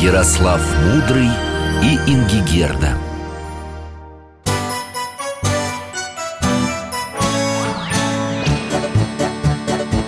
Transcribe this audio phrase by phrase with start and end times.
[0.00, 1.30] Ярослав Мудрый
[1.82, 2.98] и Ингигерда.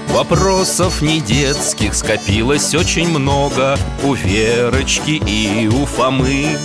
[0.09, 6.59] Вопросов не детских скопилось очень много У Верочки и у Фомы.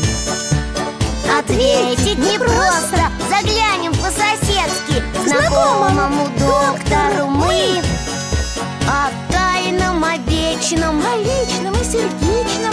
[1.39, 7.81] Ответить непросто Заглянем по-соседски Знакомому доктору мы
[8.85, 12.72] О тайном, о вечном О личном и сердечном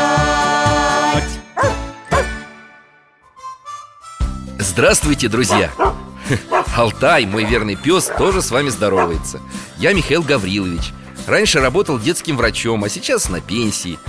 [4.81, 5.69] Здравствуйте, друзья!
[6.75, 9.39] Алтай, мой верный пес, тоже с вами здоровается.
[9.77, 10.91] Я Михаил Гаврилович.
[11.27, 13.99] Раньше работал детским врачом, а сейчас на пенсии.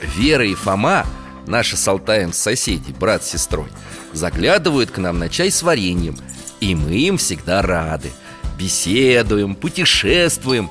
[0.00, 1.04] Вера и Фома,
[1.48, 3.66] наши с Алтаем соседи, брат с сестрой
[4.12, 6.16] Заглядывают к нам на чай с вареньем
[6.60, 8.12] И мы им всегда рады.
[8.56, 10.70] Беседуем, путешествуем.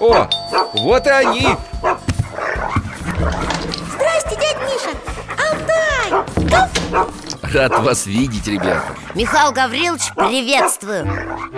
[0.00, 0.28] О,
[0.74, 1.46] вот и они.
[3.94, 4.90] Здрасте, дядь Миша.
[5.38, 7.14] Алтай!
[7.52, 8.94] Рад вас видеть, ребята.
[9.14, 11.04] Михаил Гаврилович, приветствую.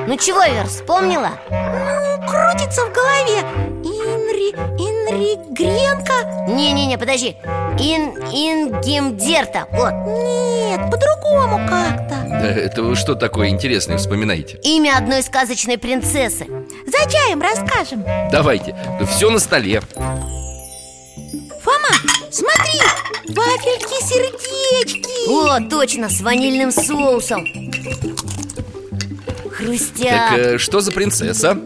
[0.06, 1.30] Ну чего, Вер, вспомнила?
[1.50, 3.40] Ну, крутится в голове.
[3.84, 4.52] Инри...
[4.78, 7.36] Инри Гренко Не-не-не, подожди.
[7.78, 8.16] Ин...
[8.32, 9.92] Ингемдерта, вот.
[10.06, 12.26] Нет, по-другому как-то.
[12.26, 14.58] Да это вы что такое интересное вспоминаете?
[14.62, 16.46] Имя одной сказочной принцессы.
[16.86, 18.04] За чаем расскажем.
[18.30, 18.74] Давайте,
[19.06, 19.82] все на столе
[21.62, 21.94] Фома,
[22.30, 22.80] смотри,
[23.28, 27.46] вафельки-сердечки О, точно, с ванильным соусом.
[29.48, 31.56] Хрустят Так э, что за принцесса?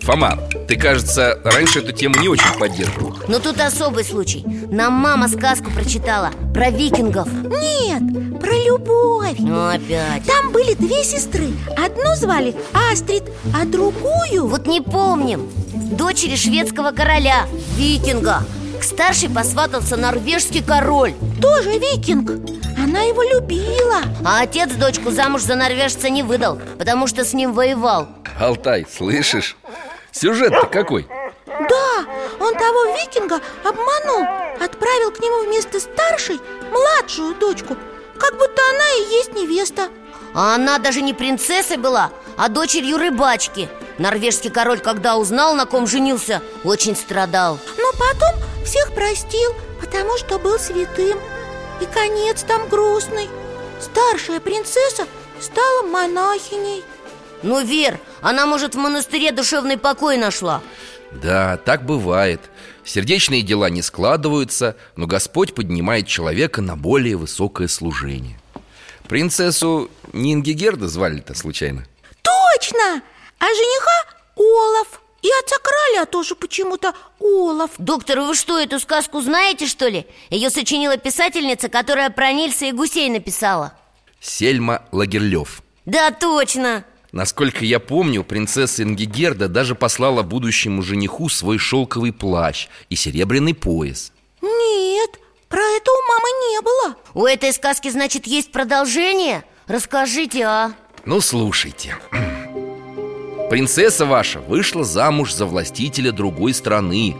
[0.00, 4.42] Фома, ты, кажется, раньше эту тему не очень поддерживал Но тут особый случай.
[4.70, 7.28] Нам мама сказку прочитала Про викингов.
[7.30, 9.36] Нет, про любовь.
[9.38, 10.24] Ну опять.
[10.24, 11.48] Там были две сестры.
[11.76, 12.56] Одну звали
[12.90, 13.24] Астрид,
[13.54, 14.46] а другую...
[14.46, 15.50] Вот не помним.
[15.92, 17.46] Дочери шведского короля
[17.76, 18.44] Викинга
[18.80, 21.12] К старшей посватался норвежский король.
[21.42, 22.30] Тоже викинг.
[22.82, 24.00] Она его любила.
[24.24, 28.08] А отец дочку замуж за норвежца не выдал Потому что с ним воевал.
[28.40, 29.58] Алтай, слышишь?
[30.12, 31.06] Сюжет-то какой?
[31.46, 32.06] Да,
[32.40, 34.26] он того викинга обманул.
[34.58, 36.40] Отправил к нему вместо старшей
[36.72, 37.76] младшую дочку.
[38.18, 39.88] Как будто она и есть невеста.
[40.32, 43.68] А она даже не принцессой была, а дочерью рыбачки
[44.00, 47.58] Норвежский король, когда узнал, на ком женился, очень страдал.
[47.76, 51.18] Но потом всех простил, потому что был святым.
[51.82, 53.28] И конец там грустный.
[53.78, 55.04] Старшая принцесса
[55.38, 56.82] стала монахиней.
[57.42, 60.62] Ну, Вер, она, может, в монастыре душевный покой нашла?
[61.12, 62.40] Да, так бывает.
[62.84, 68.40] Сердечные дела не складываются Но Господь поднимает человека на более высокое служение.
[69.08, 71.84] Принцессу не Ингигерда звали-то случайно?
[72.22, 73.02] Точно!
[73.40, 75.00] А жениха Олаф.
[75.22, 77.72] И отца короля тоже почему-то Олаф.
[77.78, 80.06] Доктор, вы что, эту сказку знаете, что ли?
[80.30, 83.74] Ее сочинила писательница, которая про Нильса и гусей написала.
[84.20, 85.62] Сельма Лагерлёв.
[85.84, 86.84] Да, точно.
[87.12, 94.12] Насколько я помню, принцесса Ингигерда даже послала будущему жениху свой шелковый плащ и серебряный пояс.
[94.40, 95.18] Нет,
[95.48, 96.96] про это у мамы не было.
[97.14, 99.44] У этой сказки, значит, есть продолжение?
[99.66, 100.72] Расскажите, а?
[101.04, 101.96] Ну, слушайте
[103.50, 107.16] Принцесса ваша вышла замуж за властителя другой страны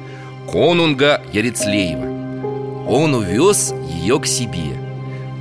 [0.48, 4.78] Конунга Ярицлеева Он увез ее к себе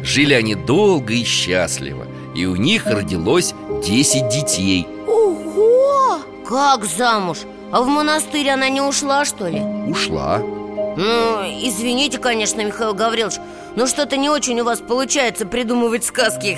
[0.01, 3.53] Жили они долго и счастливо И у них родилось
[3.85, 6.22] 10 детей Ого!
[6.44, 7.38] Как замуж?
[7.71, 9.61] А в монастырь она не ушла, что ли?
[9.61, 13.35] Ушла Ну, извините, конечно, Михаил Гаврилович
[13.75, 16.57] Но что-то не очень у вас получается придумывать сказки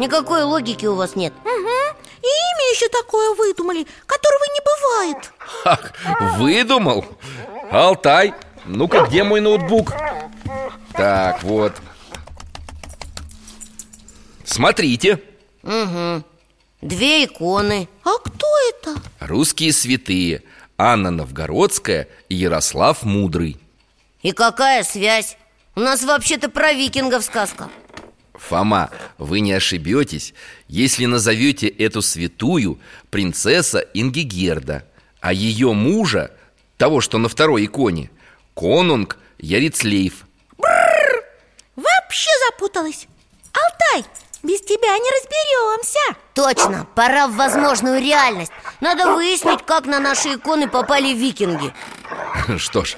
[0.00, 1.99] Никакой логики у вас нет Угу.
[2.22, 5.32] И имя еще такое выдумали, которого не бывает
[5.64, 5.92] Ах,
[6.38, 7.06] выдумал?
[7.70, 8.34] Алтай,
[8.66, 9.92] ну-ка, где мой ноутбук?
[10.92, 11.72] Так, вот
[14.44, 15.22] Смотрите
[15.62, 16.24] Угу
[16.82, 19.00] Две иконы А кто это?
[19.20, 20.42] Русские святые
[20.78, 23.58] Анна Новгородская и Ярослав Мудрый
[24.22, 25.36] И какая связь?
[25.76, 27.68] У нас вообще-то про викингов сказка
[28.48, 30.34] Фома, вы не ошибетесь,
[30.66, 34.84] если назовете эту святую принцесса Ингигерда,
[35.20, 36.32] а ее мужа,
[36.76, 38.10] того, что на второй иконе,
[38.54, 40.24] конунг Ярицлейф.
[41.76, 43.06] Вообще запуталась.
[43.52, 44.10] Алтай,
[44.42, 46.20] без тебя не разберемся.
[46.34, 48.52] Точно, пора в возможную реальность.
[48.80, 51.72] Надо выяснить, как на наши иконы попали викинги.
[52.58, 52.96] Что ж,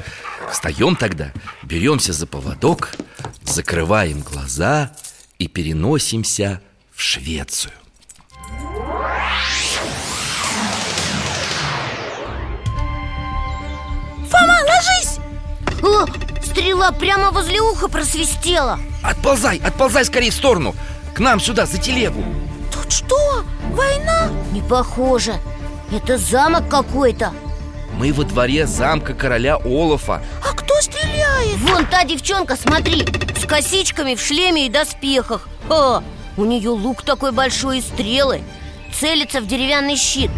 [0.50, 2.90] встаем тогда, беремся за поводок
[3.44, 4.92] Закрываем глаза
[5.42, 6.60] и переносимся
[6.94, 7.72] в Швецию
[14.30, 15.18] Фома, ложись!
[15.82, 16.06] О,
[16.44, 20.76] стрела прямо возле уха просвистела Отползай, отползай скорее в сторону
[21.12, 22.22] К нам сюда, за телегу
[22.72, 24.28] Тут что, война?
[24.52, 25.34] Не похоже
[25.90, 27.32] Это замок какой-то
[27.98, 30.22] Мы во дворе замка короля Олафа?
[31.56, 33.06] Вон та девчонка, смотри
[33.37, 36.02] С косичками в шлеме и доспехах Ха,
[36.37, 38.43] У нее лук такой большой и стрелы
[38.99, 40.31] Целится в деревянный щит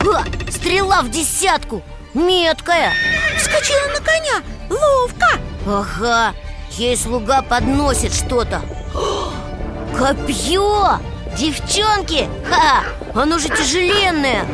[0.00, 1.82] Ха, Стрела в десятку
[2.14, 2.92] Меткая
[3.36, 6.34] Вскочила на коня, ловко Ага,
[6.72, 8.62] ей слуга подносит что-то
[9.98, 10.98] Копье!
[11.36, 12.28] Девчонки!
[12.50, 12.82] Ха!
[13.14, 14.46] Оно же тяжеленное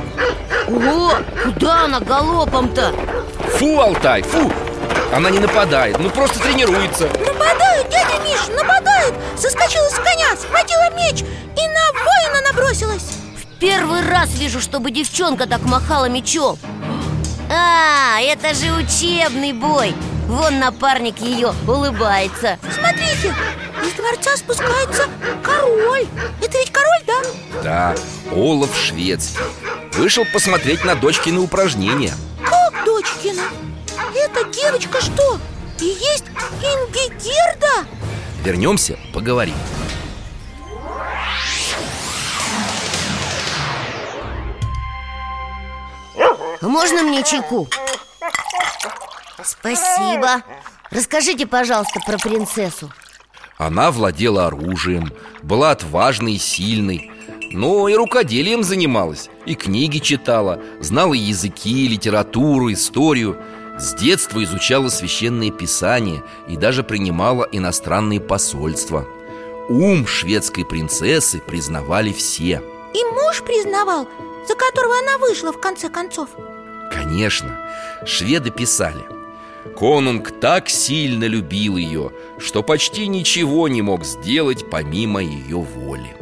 [0.68, 1.12] О,
[1.44, 2.92] куда она галопом-то?
[3.58, 4.50] Фу, Алтай, фу!
[5.12, 7.06] Она не нападает, ну просто тренируется.
[7.06, 13.04] Нападают, дядя Миш, нападают Соскочила с коня, схватила меч И на воина набросилась.
[13.36, 16.58] В первый раз вижу, чтобы девчонка так махала мечом.
[17.50, 19.94] А, это же учебный бой.
[20.26, 22.58] Вон напарник ее улыбается.
[22.74, 23.34] Смотрите,
[23.84, 25.04] из дворца спускается
[25.42, 26.06] король.
[26.42, 27.22] Это ведь король, да?
[27.62, 27.94] Да,
[28.34, 29.38] Олаф шведский.
[29.92, 32.14] Вышел посмотреть на дочкины упражнения.
[32.44, 33.42] Как дочкина?
[34.14, 35.40] Эта девочка что?
[35.80, 36.26] И есть
[36.62, 37.88] Ингигерда?
[38.44, 39.56] Вернемся, поговорим
[46.62, 47.68] Можно мне чайку?
[49.42, 50.42] Спасибо
[50.90, 52.90] Расскажите, пожалуйста, про принцессу
[53.58, 55.12] Она владела оружием,
[55.42, 57.10] была отважной и сильной
[57.50, 63.42] Но и рукоделием занималась, и книги читала Знала языки, литературу, историю
[63.78, 69.06] С детства изучала священные писания И даже принимала иностранные посольства.
[69.68, 72.62] Ум шведской принцессы признавали все.
[72.94, 74.08] И муж признавал,
[74.46, 76.28] за которого она вышла в конце концов.
[76.92, 77.58] Конечно,
[78.06, 79.02] шведы писали
[79.76, 86.14] Конунг так сильно любил ее, что почти ничего не мог сделать помимо ее воли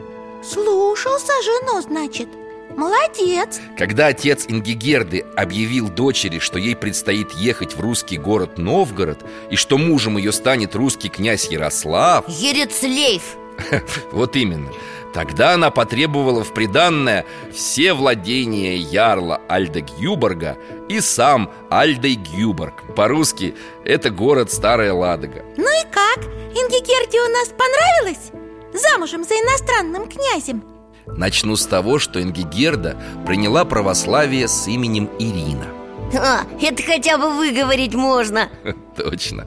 [0.43, 2.28] Слушался жену, значит
[2.76, 3.60] Молодец.
[3.76, 9.19] Когда отец Ингигерды объявил дочери, что ей предстоит ехать в русский город Новгород
[9.50, 12.24] И что мужем ее станет русский князь Ярослав.
[12.28, 13.36] Ерецлейф
[14.12, 14.70] Вот именно.
[15.12, 20.56] Тогда она потребовала в приданное все владения ярла Альда Гюборга
[20.88, 23.54] и сам Альдой Гюборг По-русски
[23.84, 25.44] это город Старая Ладога.
[25.56, 26.24] Ну и как?
[26.54, 28.30] Ингигерде у нас понравилось?
[28.72, 30.71] Замужем за иностранным князем
[31.06, 32.96] Начну с того, что Ингигерда
[33.26, 35.66] приняла православие с именем Ирина.
[36.14, 38.49] А, Это хотя бы выговорить можно.
[38.96, 39.46] Точно.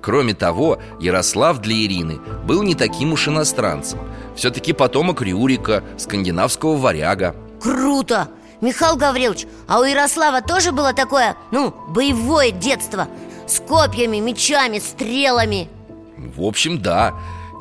[0.00, 4.00] Кроме того, Ярослав для Ирины был не таким уж иностранцем.
[4.34, 7.34] Все-таки потомок Рюрика, скандинавского варяга.
[7.60, 8.28] Круто!
[8.60, 13.06] Михаил Гаврилович, а у Ярослава тоже было такое, ну, боевое детство?
[13.46, 15.68] С копьями, мечами, стрелами?
[16.16, 17.14] В общем, да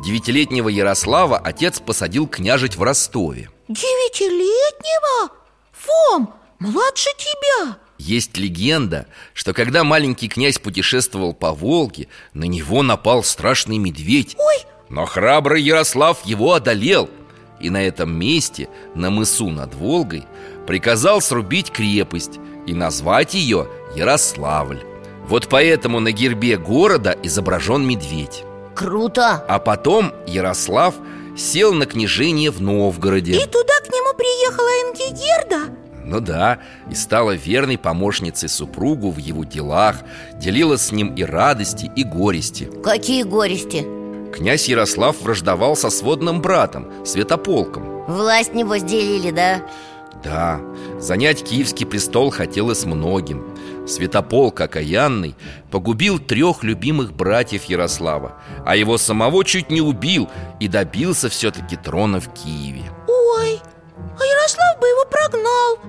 [0.06, 3.50] Девятилетнего Ярослава отец посадил княжить в Ростове.
[3.68, 5.32] Девятилетнего?
[5.72, 7.77] Фом, младше тебя.
[7.98, 14.36] Есть легенда, что когда маленький князь путешествовал по Волге На него напал страшный медведь.
[14.38, 14.58] Ой,
[14.89, 17.10] Но храбрый Ярослав его одолел.
[17.60, 20.25] И на этом месте, на мысу над Волгой
[20.68, 22.38] Приказал срубить крепость
[22.68, 24.84] и назвать ее Ярославль.
[25.27, 28.44] Вот поэтому на гербе города изображен медведь
[28.75, 29.44] Круто!
[29.48, 30.96] А потом Ярослав
[31.38, 35.74] сел на княжение в Новгороде и туда к нему приехала Ингигерда?
[36.03, 39.96] Ну да, и стала верной помощницей супругу в его делах
[40.36, 43.88] Делила с ним и радости, и горести Какие горести?
[44.32, 49.63] Князь Ярослав враждовал со сводным братом, Святополком Власть, небось, делили, да?
[50.24, 50.60] Да,
[51.00, 53.55] занять киевский престол хотелось многим
[53.88, 55.36] Святополк окаянный
[55.72, 62.20] погубил трех любимых братьев Ярослава А его самого чуть не убил и добился все-таки трона
[62.20, 62.84] в Киеве.
[63.08, 63.62] Ой,
[63.98, 65.80] а Ярослав бы его прогнал.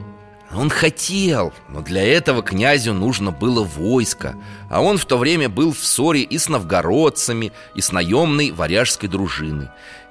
[0.55, 4.37] Он хотел, но для этого князю нужно было войско
[4.71, 9.09] А он в то время был в ссоре и с новгородцами, и с наемной варяжской
[9.09, 9.69] дружиной.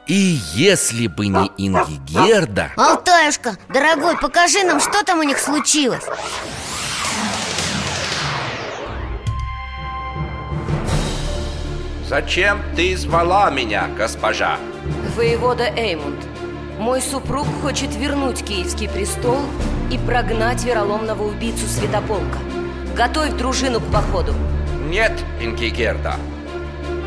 [0.07, 6.03] И если бы не Ингигерда Алтаюшка, дорогой, покажи нам, что там у них случилось
[12.07, 14.59] Зачем ты звала меня, госпожа?
[15.15, 16.23] Воевода Эймунд,
[16.77, 19.39] мой супруг хочет вернуть Киевский престол
[19.91, 22.37] и прогнать вероломного убийцу Святополка.
[22.95, 24.35] Готовь дружину к походу.
[24.87, 26.17] Нет, Инкигерда.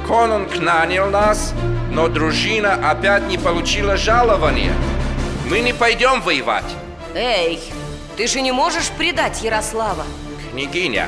[0.08, 1.54] Конунг нанял нас,
[1.92, 4.72] но дружина опять не получила жалования.
[5.48, 6.74] Мы не пойдем воевать.
[7.14, 7.60] Эй,
[8.16, 10.04] ты же не можешь предать Ярослава.
[10.50, 11.06] Княгиня,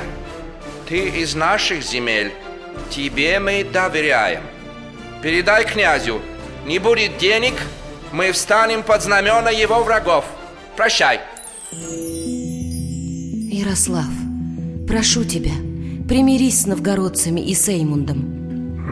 [0.88, 2.32] ты из наших земель.
[2.90, 4.42] Тебе мы доверяем.
[5.22, 6.20] Передай князю,
[6.66, 7.54] не будет денег,
[8.12, 10.24] мы встанем под знамена его врагов.
[10.76, 11.20] Прощай.
[13.52, 14.10] Ярослав,
[14.88, 15.52] прошу тебя,
[16.08, 18.18] примирись с новгородцами и с Эймундом.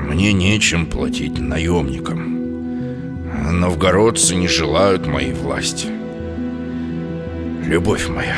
[0.09, 2.39] Мне нечем платить наемникам.
[3.61, 5.89] Новгородцы не желают моей власти.
[7.65, 8.37] Любовь моя,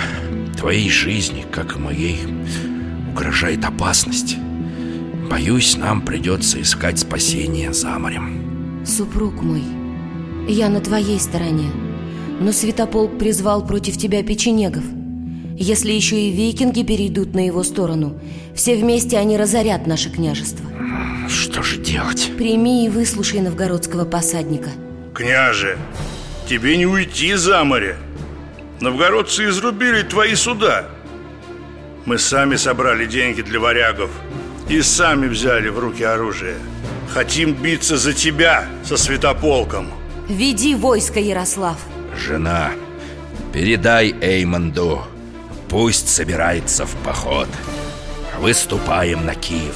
[0.57, 2.21] твоей жизни, как и моей,
[3.11, 4.37] угрожает опасность.
[5.31, 8.85] Боюсь, нам придется искать спасение за морем.
[8.85, 9.63] Супруг мой,
[10.49, 11.71] я на твоей стороне.
[12.41, 14.83] Но Святополк призвал против тебя печенегов.
[15.57, 18.21] Если еще и викинги перейдут на его сторону,
[18.57, 20.67] все вместе они разорят наше княжество.
[21.29, 22.33] Что же делать?
[22.37, 24.71] Прими и выслушай новгородского посадника.
[25.15, 25.79] Княже,
[26.49, 27.97] тебе не уйти за море.
[28.81, 30.89] Новгородцы изрубили твои суда.
[32.05, 34.11] Мы сами собрали деньги для варягов
[34.71, 36.57] и сами взяли в руки оружие.
[37.13, 39.89] Хотим биться за тебя со святополком.
[40.29, 41.77] Веди войско, Ярослав.
[42.17, 42.71] Жена,
[43.53, 45.03] передай Эймонду,
[45.69, 47.49] пусть собирается в поход.
[48.39, 49.75] Выступаем на Киев.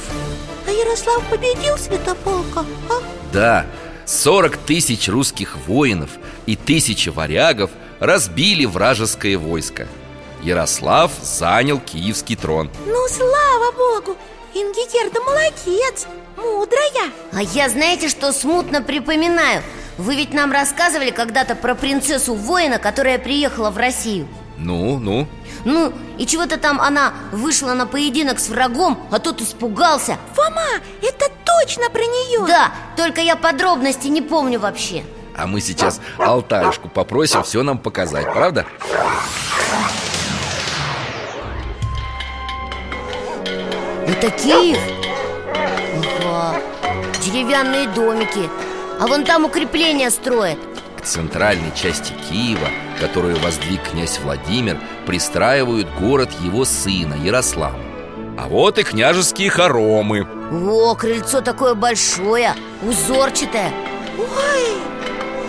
[0.65, 3.03] А Ярослав победил Святополка, а?
[3.33, 3.65] Да,
[4.05, 6.11] 40 тысяч русских воинов
[6.45, 9.87] и тысячи варягов разбили вражеское войско.
[10.41, 12.69] Ярослав занял киевский трон.
[12.85, 14.17] Ну, слава богу!
[14.55, 16.07] Ингигерда молодец,
[16.37, 17.11] мудрая!
[17.33, 19.61] А я знаете, что смутно припоминаю?
[19.97, 24.29] Вы ведь нам рассказывали когда-то про принцессу воина, которая приехала в Россию.
[24.57, 25.27] Ну, ну,
[25.65, 30.17] Ну, и чего-то там она вышла на поединок с врагом, а тот испугался.
[30.35, 30.63] Фома,
[31.01, 32.45] это точно про нее!
[32.47, 35.03] Да, только я подробности не помню вообще.
[35.35, 38.65] А мы сейчас Алтаюшку попросим все нам показать, правда?
[44.17, 44.79] Это Киев?
[46.23, 46.61] Ага,
[47.21, 48.49] деревянные домики.
[48.97, 50.57] А вон там укрепления строят.
[50.97, 52.69] К центральной части Киева,
[53.01, 57.75] которую воздвиг князь Владимир, пристраивают город его сына Ярослава.
[58.37, 60.25] А вот и княжеские хоромы.
[60.51, 62.53] О, крыльцо такое большое,
[62.83, 63.71] узорчатое.
[64.17, 64.77] Ой,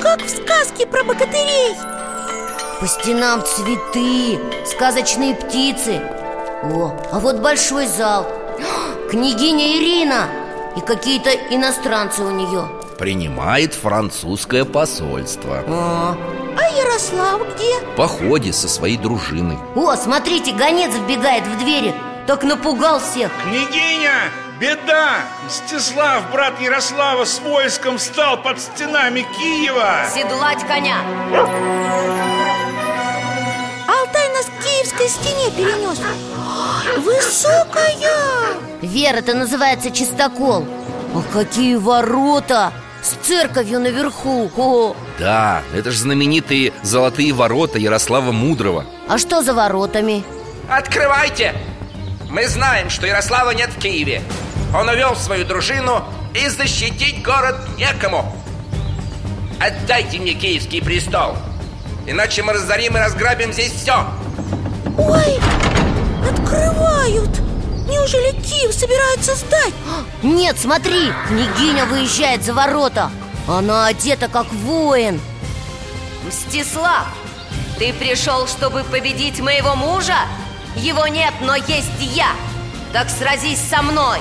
[0.02, 1.76] как в сказке про богатырей.
[2.80, 6.00] По стенам цветы, сказочные птицы.
[6.64, 8.26] О, а вот большой зал
[9.10, 10.28] Княгиня Ирина
[10.76, 15.62] И какие-то иностранцы у нее Принимает французское посольство.
[15.68, 16.16] О,
[16.58, 17.78] А Ярослав где?
[17.92, 19.58] В походе со своей дружиной.
[19.74, 21.94] О, смотрите, гонец вбегает в двери
[22.26, 25.18] Так напугал всех Княгиня, беда!
[25.46, 30.96] Мстислав, брат Ярослава, с войском встал под стенами Киева Седлать коня.
[34.96, 35.98] Киевской стене перенес
[36.98, 37.94] Высокая
[38.80, 40.66] Вера, это называется чистокол
[41.14, 42.72] А какие ворота!
[43.02, 48.84] С церковью наверху О, Да, это же знаменитые золотые ворота Ярослава Мудрого.
[49.08, 50.24] А что за воротами?
[50.68, 51.54] Открывайте!
[52.28, 54.22] Мы знаем, что Ярослава нет в Киеве.
[54.74, 56.02] Он увел свою дружину,
[56.34, 58.34] и защитить город некому.
[59.60, 61.36] Отдайте мне киевский престол,
[62.06, 64.06] иначе мы разорим и разграбим здесь все.
[64.98, 65.40] Ой,
[66.28, 67.40] открывают
[67.88, 69.74] Неужели Киев собирается сдать?
[70.22, 73.10] Нет, смотри, княгиня выезжает за ворота
[73.48, 75.20] Она одета как воин
[76.26, 77.06] Мстислав,
[77.78, 80.16] ты пришел, чтобы победить моего мужа?
[80.76, 82.30] Его нет, но есть я
[82.92, 84.18] Так сразись со мной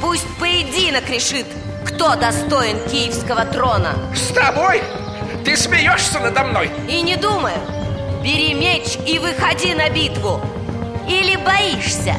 [0.00, 1.46] Пусть поединок решит,
[1.86, 4.82] кто достоин киевского трона С тобой?
[5.44, 6.70] Ты смеешься надо мной?
[6.88, 7.83] И не думаю
[8.24, 10.40] Бери меч и выходи на битву.
[11.06, 12.14] Или боишься?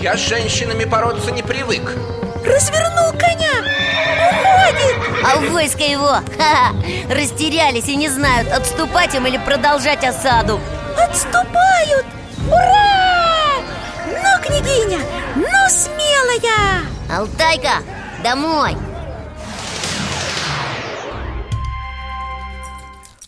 [0.00, 1.82] Я с женщинами бороться не привык.
[2.42, 3.52] Развернул коня.
[4.30, 5.24] Уходит.
[5.26, 6.06] А войско его
[6.38, 6.72] ха-ха,
[7.10, 10.58] растерялись и не знают, отступать им или продолжать осаду.
[10.96, 12.06] Отступают.
[12.48, 13.56] Ура!
[14.06, 15.00] Ну, княгиня,
[15.34, 16.80] ну смелая.
[17.14, 17.82] Алтайка,
[18.24, 18.74] домой.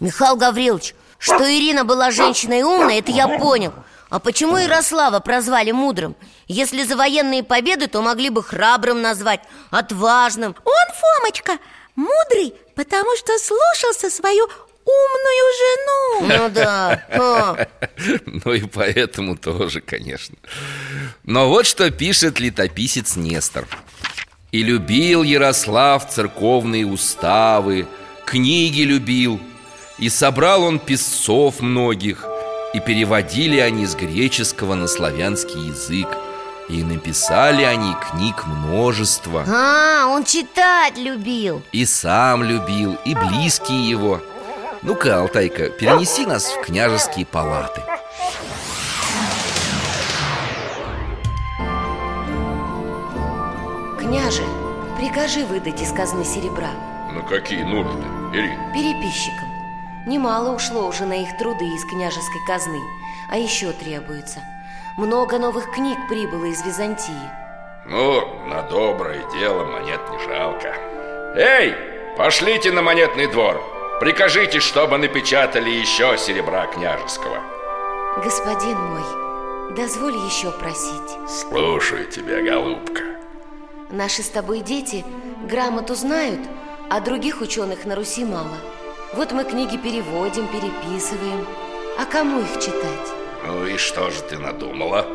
[0.01, 3.73] Михаил Гаврилович, что Ирина была женщиной умной, это я понял.
[4.09, 6.17] А почему Ярослава прозвали мудрым?
[6.47, 10.57] Если за военные победы, то могли бы храбрым назвать, отважным.
[10.65, 11.59] Он, Фомочка,
[11.95, 14.49] мудрый, потому что слушался свою
[14.85, 16.39] умную жену.
[16.39, 17.69] Ну да,
[18.27, 20.37] Ну и поэтому тоже, конечно.
[21.25, 23.67] Но вот что пишет летописец Нестор.
[24.51, 27.87] И любил Ярослав церковные уставы
[28.29, 29.41] Книги любил
[29.99, 32.25] И собрал он писцов многих
[32.73, 36.09] И переводили они с греческого на славянский язык
[36.69, 41.63] И написали они книг множество А, он читать любил.
[41.73, 44.21] И сам любил, и близкие его.
[44.83, 47.83] Ну-ка, Алтайка, перенеси нас в княжеские палаты.
[53.99, 54.43] Княже,
[54.99, 56.71] прикажи выдать из казны серебра.
[57.13, 58.73] На какие нужды, Ирина?
[58.73, 59.48] переписчикам
[60.07, 62.81] Немало ушло уже на их труды из княжеской казны.
[63.31, 64.41] А еще требуется.
[64.97, 67.31] Много новых книг прибыло из Византии.
[67.87, 70.75] Ну, на доброе дело монет не жалко.
[71.37, 71.75] Эй,
[72.17, 73.63] пошлите на монетный двор.
[74.01, 77.43] Прикажите, чтобы напечатали еще серебра княжеского.
[78.23, 81.29] Господин мой, дозволь еще просить.
[81.29, 83.03] Слушаю тебя, голубка.
[83.91, 85.05] Наши с тобой дети
[85.49, 86.41] грамоту знают,
[86.91, 88.57] а других ученых на Руси мало.
[89.15, 91.47] Вот мы книги переводим, переписываем.
[91.99, 93.13] А кому их читать?
[93.47, 95.07] Ну и что же ты надумала?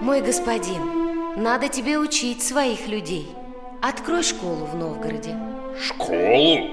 [0.00, 3.34] Мой господин, надо тебе учить своих людей.
[3.82, 5.36] Открой школу в Новгороде.
[5.80, 6.70] Школу?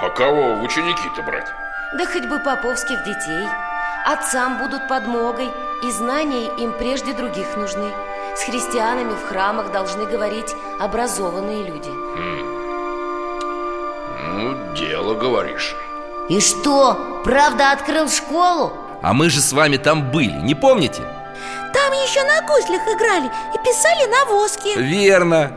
[0.00, 1.48] А кого в ученики-то брать?
[1.98, 3.46] Да хоть бы поповских детей.
[4.06, 5.48] Отцам будут подмогой,
[5.82, 7.90] и знания им прежде других нужны.
[8.36, 12.53] С христианами в храмах должны говорить образованные люди.
[14.34, 15.74] Ну, дело, говоришь
[16.28, 18.72] И что, правда открыл школу?
[19.02, 21.02] А мы же с вами там были, не помните?
[21.72, 25.52] Там еще на гуслях играли и писали на воске Верно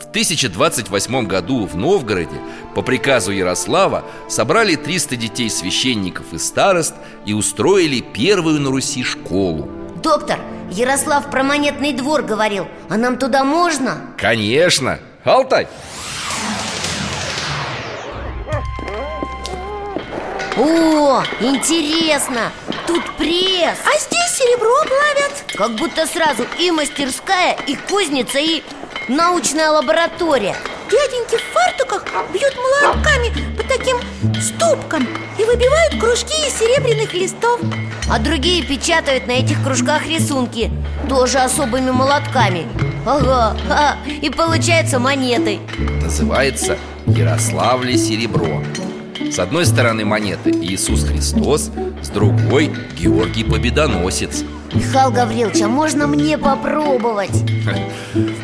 [0.00, 2.40] В 1028 году в Новгороде
[2.74, 6.94] по приказу Ярослава собрали 300 детей священников и старост
[7.26, 9.68] и устроили первую на Руси школу
[10.02, 14.00] Доктор, Ярослав про монетный двор говорил А нам туда можно?
[14.16, 14.98] Конечно!
[15.24, 15.68] Алтай!
[20.60, 22.52] О, интересно!
[22.86, 23.78] Тут пресс!
[23.82, 25.44] А здесь серебро плавят.
[25.56, 28.62] Как будто сразу и мастерская, и кузница, и
[29.08, 30.54] научная лаборатория.
[30.90, 33.96] Дяденьки в фартуках бьют молотками по таким
[34.42, 37.58] ступкам И выбивают кружки из серебряных листов.
[38.10, 40.70] А другие печатают на этих кружках рисунки
[41.08, 42.66] Тоже особыми молотками.
[43.06, 45.60] Ага, ха, и получается монетой
[46.02, 48.62] Называется Ярославле серебро
[49.28, 51.70] С одной стороны монеты Иисус Христос
[52.02, 57.30] С другой Георгий Победоносец Михаил Гаврилович, а можно мне попробовать?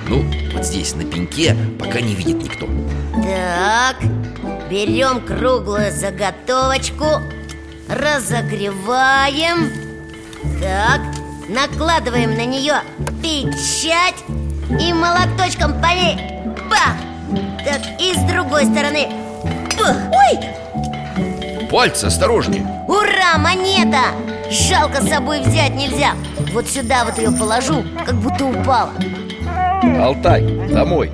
[0.09, 2.67] Ну, вот здесь на пеньке, пока не видит никто
[3.15, 3.97] Так,
[4.71, 7.05] берем круглую заготовочку
[7.89, 9.73] Разогреваем
[10.61, 11.01] Так,
[11.49, 12.75] накладываем на нее
[13.23, 14.23] печать
[14.81, 16.17] И молоточком по ней
[16.71, 16.97] Бах!
[17.65, 19.09] Так, и с другой стороны
[19.77, 19.97] Бах!
[20.13, 20.66] Ой,
[21.71, 24.13] Пальцы осторожнее ура, монета!
[24.51, 26.15] Жалко с собой взять нельзя.
[26.53, 28.93] Вот сюда вот ее положу, как будто упала.
[30.01, 31.11] Алтай, домой.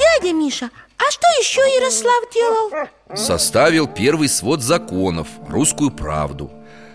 [0.00, 2.88] Дядя Миша, а что еще Ярослав делал?
[3.14, 6.50] Составил первый свод законов, русскую правду.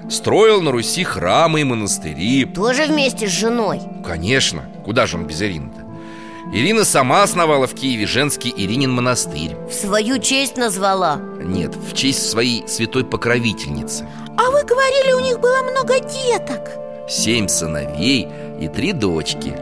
[0.09, 2.45] Строил на Руси храмы и монастыри.
[2.45, 3.79] Тоже вместе с женой?
[4.05, 5.92] Конечно, куда же он без Ирины-то?
[6.51, 9.55] Ирина сама основала в Киеве женский Иринин монастырь.
[9.69, 11.17] В свою честь назвала?
[11.41, 14.07] Нет, в честь своей святой покровительницы.
[14.37, 16.71] А вы говорили, у них было много деток.
[17.09, 18.27] Семь сыновей
[18.59, 19.55] и три дочки.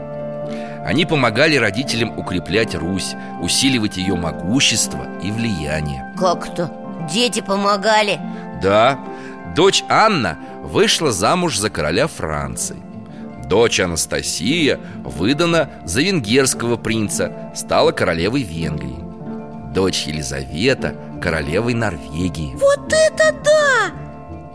[0.84, 6.12] Они помогали родителям укреплять Русь Усиливать ее могущество и влияние.
[6.18, 6.72] Как это?
[7.12, 8.20] Дети помогали.
[8.60, 8.98] Да,
[9.54, 12.76] дочь Анна вышла замуж за короля Франции
[13.52, 18.96] Дочь Анастасия выдана за венгерского принца Стала королевой Венгрии.
[19.74, 22.54] Дочь Елизавета королевой Норвегии.
[22.54, 23.92] Вот это да!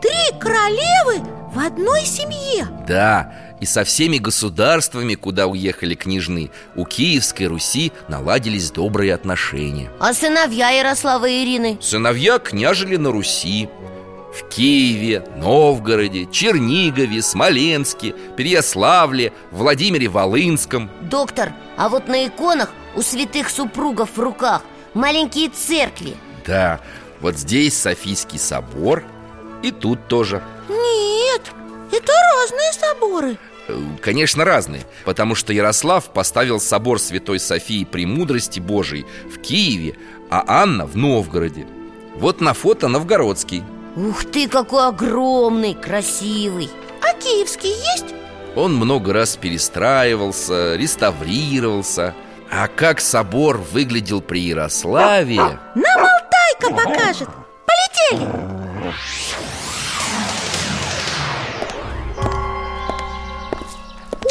[0.02, 2.68] Три королевы в одной семье!
[2.88, 3.32] Да,
[3.62, 9.92] и со всеми государствами, куда уехали княжны У Киевской Руси наладились добрые отношения.
[10.00, 11.78] А сыновья Ярослава и Ирины?
[11.82, 13.70] Сыновья княжили на Руси
[14.38, 20.92] В Киеве, Новгороде, Чернигове, Смоленске, Переяславле, Владимире Волынском.
[21.02, 24.62] Доктор, а вот на иконах у святых супругов в руках
[24.94, 26.16] маленькие церкви.
[26.46, 26.80] Да,
[27.20, 29.04] Вот здесь Софийский собор
[29.64, 30.42] И тут тоже.
[30.70, 31.42] Нет,
[31.92, 33.38] это разные соборы.
[33.68, 39.96] Э, Конечно, разные Потому что Ярослав поставил собор Святой Софии Премудрости Божией в Киеве
[40.30, 41.66] А Анна в Новгороде.
[42.16, 43.64] Вот на фото новгородский
[43.98, 46.70] Ух ты, какой огромный, красивый
[47.02, 48.14] А киевский есть?
[48.56, 52.14] Он много раз перестраивался, реставрировался
[52.52, 55.42] А как собор выглядел при Ярославе
[55.74, 57.28] Нам Алтайка покажет
[57.66, 58.28] Полетели!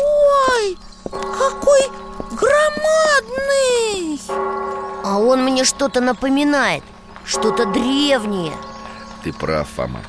[0.01, 0.79] Ой,
[1.11, 1.91] какой
[2.39, 4.21] громадный!
[5.05, 6.85] А он мне что-то напоминает
[7.25, 8.53] Что-то древнее
[9.27, 10.03] Ты прав, Фома.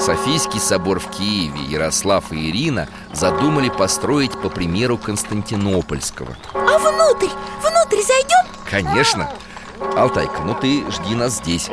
[0.00, 6.34] Софийский собор в Киеве Ярослав и Ирина задумали построить по примеру Константинопольского.
[6.54, 7.28] А внутрь,
[7.60, 8.46] внутрь зайдем?
[8.70, 9.30] Конечно.
[9.94, 11.68] Алтайка, ну ты жди нас здесь.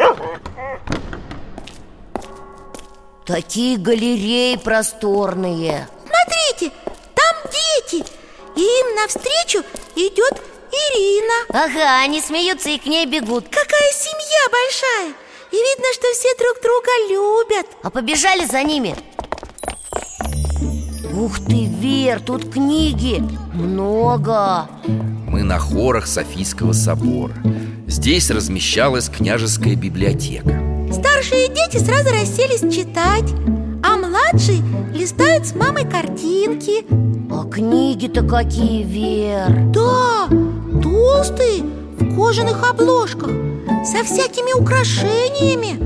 [3.26, 5.88] Такие галереи просторные.
[6.06, 6.76] Смотрите,
[7.16, 8.06] там дети.
[8.58, 9.64] И им навстречу
[9.96, 11.64] идет Ирина.
[11.64, 13.46] Ага, они смеются и к ней бегут.
[13.46, 17.68] Какая семья большая И видно, что все друг друга любят.
[17.84, 18.96] А побежали за ними.
[21.14, 23.22] Ух ты, Вер, тут книги.
[23.54, 24.68] Много.
[25.28, 27.34] Мы на хорах Софийского собора.
[27.88, 30.62] Здесь размещалась княжеская библиотека.
[30.92, 33.30] Старшие дети сразу расселись читать
[33.84, 36.86] А младшие листают с мамой картинки.
[37.32, 39.72] А книги-то какие, Вер.
[39.72, 40.28] Да,
[40.82, 41.64] толстые,
[42.16, 43.32] кожаных обложках
[43.86, 45.78] Со всякими украшениями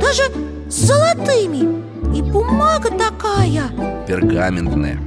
[0.00, 0.22] Даже
[0.68, 1.82] с золотыми.
[2.16, 3.70] И бумага такая.
[4.06, 4.98] Пергаментная.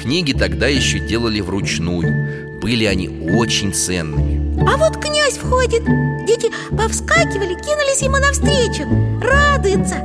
[0.00, 2.60] Книги тогда еще делали вручную.
[2.60, 4.58] Были они очень ценными.
[4.68, 5.84] А вот князь входит.
[6.26, 8.84] Дети повскакивали, кинулись ему навстречу.
[9.22, 9.96] Радуется.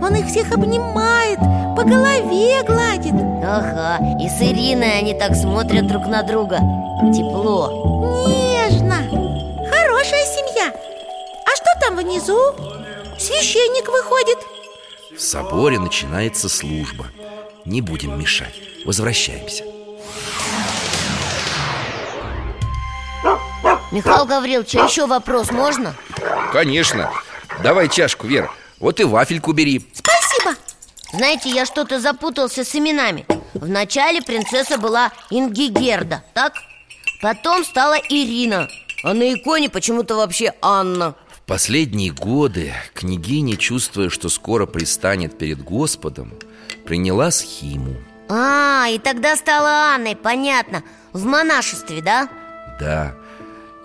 [0.00, 1.38] Он их всех обнимает
[1.76, 3.14] По голове гладит.
[3.42, 6.58] Ага, и с Ириной они так смотрят друг на друга.
[7.12, 8.24] Тепло.
[8.28, 8.43] Нежно
[11.84, 12.54] там внизу?
[13.18, 14.38] Священник выходит.
[15.16, 17.06] В соборе начинается служба.
[17.64, 18.54] Не будем мешать.
[18.84, 19.64] Возвращаемся.
[23.90, 25.94] Михаил Гаврилович, а еще вопрос можно?
[26.52, 27.10] Конечно.
[27.62, 28.50] Давай чашку, Вера.
[28.80, 29.86] Вот и вафельку бери.
[29.94, 30.56] Спасибо.
[31.12, 33.24] Знаете, я что-то запутался с именами.
[33.54, 36.54] Вначале принцесса была Ингигерда, так?
[37.22, 38.68] Потом стала Ирина.
[39.04, 41.14] А на иконе почему-то вообще Анна
[41.46, 46.32] последние годы княгиня, чувствуя, что скоро пристанет перед Господом
[46.84, 47.96] Приняла схиму.
[48.28, 50.82] А, и тогда стала Анной, понятно.
[51.12, 52.28] В монашестве, да?
[52.78, 53.14] Да,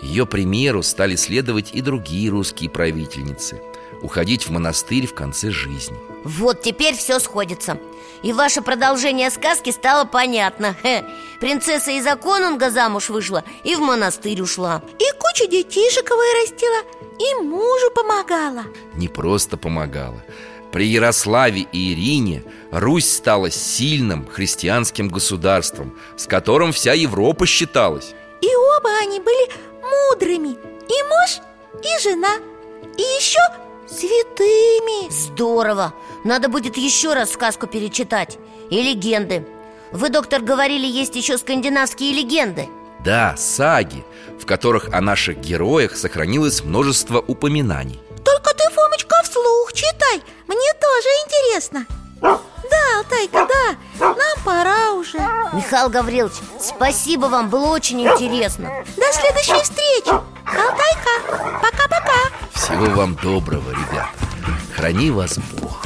[0.01, 3.61] ее примеру стали следовать и другие русские правительницы.
[4.01, 5.97] Уходить в монастырь в конце жизни.
[6.23, 7.77] Вот теперь все сходится.
[8.23, 10.75] И ваше продолжение сказки стало понятно.
[10.83, 11.05] Хе.
[11.39, 14.81] Принцесса из-за конунга замуж вышла И в монастырь ушла.
[14.99, 18.63] И кучу детишек вырастила И мужу помогала.
[18.95, 20.23] Не просто помогала.
[20.71, 28.13] При Ярославе и Ирине Русь стала сильным христианским государством С которым вся Европа считалась.
[28.41, 29.49] И оба они были
[29.81, 30.49] мудрыми.
[30.49, 31.41] И муж,
[31.83, 32.37] и жена.
[32.97, 33.39] И еще
[33.87, 35.11] святыми.
[35.11, 35.93] Здорово!
[36.23, 38.37] Надо будет еще раз сказку перечитать.
[38.69, 39.45] И легенды.
[39.91, 42.69] Вы, доктор, говорили, есть еще скандинавские легенды
[43.03, 44.03] Да, саги,
[44.39, 48.01] в которых о наших героях сохранилось множество упоминаний.
[48.23, 51.85] Только ты, Фомочка, вслух читай Мне тоже интересно.
[52.21, 55.17] Да, Алтайка, да Нам пора уже.
[55.53, 58.83] Михаил Гаврилович, спасибо вам, было очень интересно.
[58.97, 60.09] До следующей встречи.
[60.45, 62.19] Алтайка, пока-пока.
[62.53, 64.09] Всего вам доброго, ребят
[64.75, 65.85] Храни вас Бог